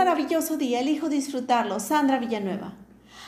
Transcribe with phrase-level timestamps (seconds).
[0.00, 1.78] maravilloso día, elijo disfrutarlo.
[1.78, 2.72] Sandra Villanueva.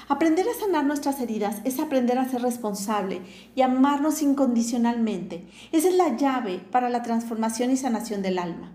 [0.08, 3.20] Aprender a sanar nuestras heridas es aprender a ser responsable
[3.54, 5.46] y amarnos incondicionalmente.
[5.70, 8.72] Esa es la llave para la transformación y sanación del alma.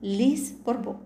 [0.00, 1.00] Liz Borbó.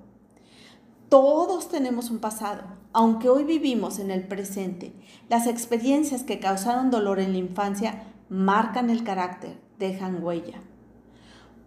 [1.09, 2.63] Todos tenemos un pasado,
[2.93, 4.93] aunque hoy vivimos en el presente.
[5.29, 10.63] Las experiencias que causaron dolor en la infancia marcan el carácter, dejan huella.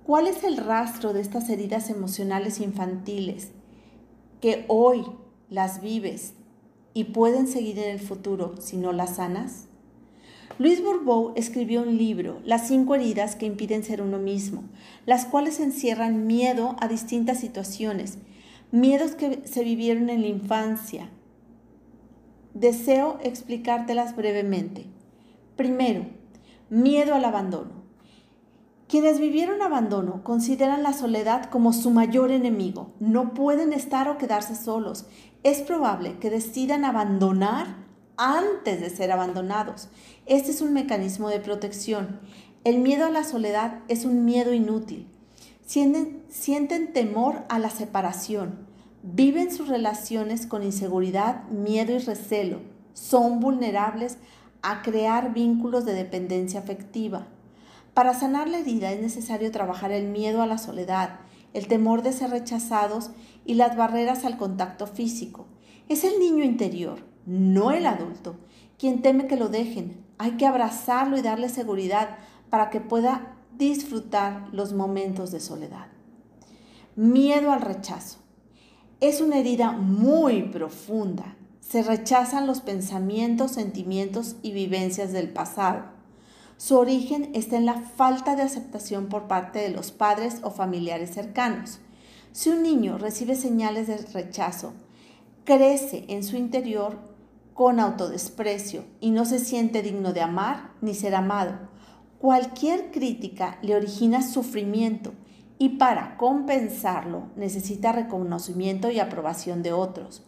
[0.05, 3.51] ¿Cuál es el rastro de estas heridas emocionales infantiles
[4.41, 5.05] que hoy
[5.49, 6.33] las vives
[6.93, 9.67] y pueden seguir en el futuro si no las sanas?
[10.57, 14.63] Luis Bourbeau escribió un libro, Las cinco heridas que impiden ser uno mismo,
[15.05, 18.17] las cuales encierran miedo a distintas situaciones,
[18.71, 21.09] miedos que se vivieron en la infancia.
[22.53, 24.85] Deseo explicártelas brevemente.
[25.55, 26.05] Primero,
[26.69, 27.80] miedo al abandono.
[28.91, 32.91] Quienes vivieron abandono consideran la soledad como su mayor enemigo.
[32.99, 35.05] No pueden estar o quedarse solos.
[35.43, 37.77] Es probable que decidan abandonar
[38.17, 39.87] antes de ser abandonados.
[40.25, 42.19] Este es un mecanismo de protección.
[42.65, 45.07] El miedo a la soledad es un miedo inútil.
[45.65, 48.67] Sienten, temor a la separación.
[49.03, 52.59] Viven sus relaciones con inseguridad, miedo y recelo.
[52.91, 54.17] Son vulnerables
[54.61, 57.29] a crear vínculos de dependencia afectiva.
[57.93, 61.19] Para sanar la herida es necesario trabajar el miedo a la soledad,
[61.53, 63.11] el temor de ser rechazados
[63.45, 65.47] y las barreras al contacto físico.
[65.89, 68.37] Es el niño interior, no el adulto,
[68.79, 70.05] quien teme que lo dejen.
[70.17, 72.17] Hay que abrazarlo y darle seguridad
[72.49, 75.87] para que pueda disfrutar los momentos de soledad.
[76.95, 78.19] Miedo al rechazo.
[79.01, 81.35] Es una herida muy profunda.
[81.59, 85.90] Se rechazan los pensamientos, sentimientos y vivencias del pasado.
[86.61, 91.09] Su origen está en la falta de aceptación por parte de los padres o familiares
[91.11, 91.79] cercanos.
[92.33, 94.73] Si un niño recibe señales de rechazo,
[95.43, 96.99] crece en su interior
[97.55, 101.57] con autodesprecio y no se siente digno de amar ni ser amado.
[102.19, 105.13] Cualquier crítica le origina sufrimiento
[105.57, 110.23] y para compensarlo necesita reconocimiento y aprobación de otros.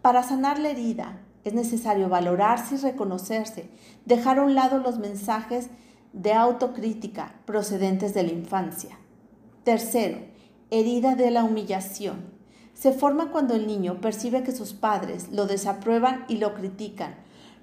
[0.00, 3.68] Para sanar la herida, es necesario valorarse y reconocerse,
[4.04, 5.68] dejar a un lado los mensajes
[6.12, 8.98] de autocrítica procedentes de la infancia.
[9.64, 10.18] Tercero,
[10.70, 12.32] herida de la humillación.
[12.74, 17.14] Se forma cuando el niño percibe que sus padres lo desaprueban y lo critican,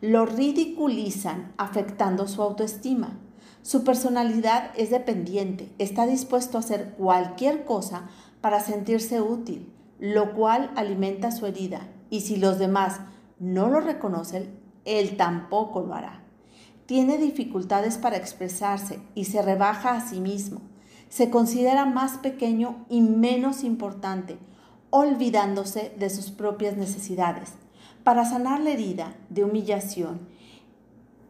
[0.01, 3.19] lo ridiculizan, afectando su autoestima.
[3.61, 8.07] Su personalidad es dependiente, está dispuesto a hacer cualquier cosa
[8.39, 11.87] para sentirse útil, lo cual alimenta su herida.
[12.09, 13.01] Y si los demás
[13.39, 14.49] no lo reconoce,
[14.85, 16.21] él tampoco lo hará.
[16.85, 20.61] Tiene dificultades para expresarse y se rebaja a sí mismo.
[21.07, 24.37] Se considera más pequeño y menos importante,
[24.89, 27.53] olvidándose de sus propias necesidades.
[28.03, 30.19] Para sanar la herida de humillación,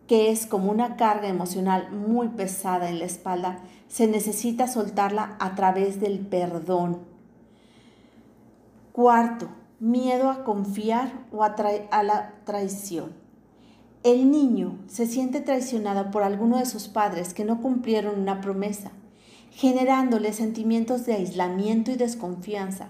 [0.07, 5.55] que es como una carga emocional muy pesada en la espalda, se necesita soltarla a
[5.55, 6.99] través del perdón.
[8.91, 9.49] Cuarto,
[9.79, 11.55] miedo a confiar o a,
[11.91, 13.13] a la traición.
[14.03, 18.91] El niño se siente traicionado por alguno de sus padres que no cumplieron una promesa,
[19.51, 22.89] generándole sentimientos de aislamiento y desconfianza,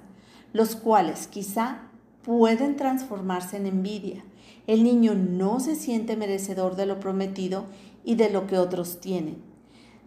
[0.54, 1.90] los cuales quizá
[2.22, 4.24] pueden transformarse en envidia.
[4.68, 7.66] El niño no se siente merecedor de lo prometido
[8.04, 9.42] y de lo que otros tienen.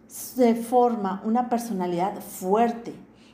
[0.07, 2.93] Se forma una personalidad fuerte,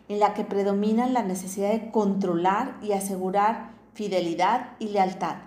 [0.09, 5.37] en la que predominan la necesidad de controlar y asegurar fidelidad y lealtad.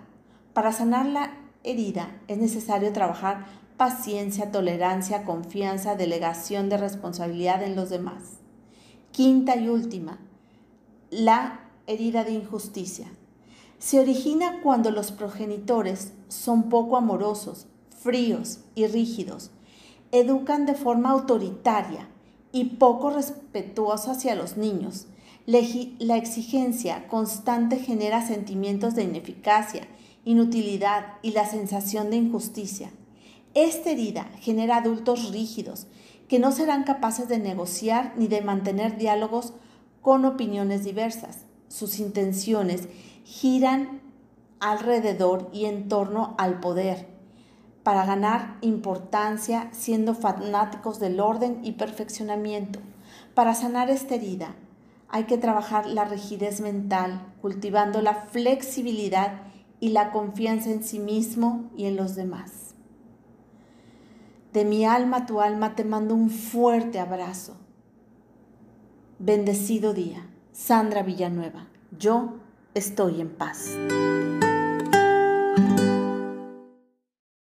[0.53, 3.45] Para sanar la herida es necesario trabajar
[3.77, 8.39] paciencia, tolerancia, confianza, delegación de responsabilidad en los demás.
[9.11, 10.19] Quinta y última,
[11.09, 13.07] la herida de injusticia.
[13.79, 19.51] Se origina cuando los progenitores son poco amorosos, fríos y rígidos,
[20.11, 22.07] educan de forma autoritaria,
[22.53, 25.07] y poco respetuoso hacia los niños.
[25.45, 29.85] La exigencia constante genera sentimientos de ineficacia,
[30.23, 32.91] inutilidad y la sensación de injusticia.
[33.53, 35.87] Esta herida genera adultos rígidos
[36.29, 39.53] que no serán capaces de negociar ni de mantener diálogos
[40.01, 41.39] con opiniones diversas.
[41.67, 42.87] Sus intenciones
[43.25, 44.01] giran
[44.59, 47.07] alrededor y en torno al poder,
[47.83, 52.79] para ganar importancia siendo fanáticos del orden y perfeccionamiento.
[53.33, 54.55] Para sanar esta herida
[55.09, 59.41] hay que trabajar la rigidez mental, cultivando la flexibilidad
[59.79, 62.73] y la confianza en sí mismo y en los demás.
[64.53, 67.57] De mi alma a tu alma te mando un fuerte abrazo.
[69.19, 70.29] Bendecido día.
[70.51, 71.67] Sandra Villanueva.
[71.97, 72.35] Yo
[72.73, 73.77] estoy en paz.